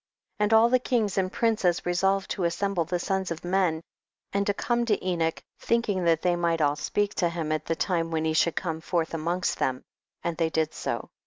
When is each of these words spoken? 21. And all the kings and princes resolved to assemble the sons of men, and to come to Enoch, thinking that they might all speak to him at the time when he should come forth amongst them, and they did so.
21. 0.39 0.45
And 0.47 0.53
all 0.59 0.67
the 0.69 0.79
kings 0.79 1.15
and 1.15 1.31
princes 1.31 1.85
resolved 1.85 2.31
to 2.31 2.43
assemble 2.45 2.85
the 2.85 2.97
sons 2.97 3.29
of 3.29 3.45
men, 3.45 3.83
and 4.33 4.47
to 4.47 4.53
come 4.55 4.83
to 4.87 5.05
Enoch, 5.05 5.39
thinking 5.59 6.05
that 6.05 6.23
they 6.23 6.35
might 6.35 6.59
all 6.59 6.75
speak 6.75 7.13
to 7.13 7.29
him 7.29 7.51
at 7.51 7.65
the 7.67 7.75
time 7.75 8.09
when 8.09 8.25
he 8.25 8.33
should 8.33 8.55
come 8.55 8.81
forth 8.81 9.13
amongst 9.13 9.59
them, 9.59 9.83
and 10.23 10.37
they 10.37 10.49
did 10.49 10.73
so. 10.73 11.11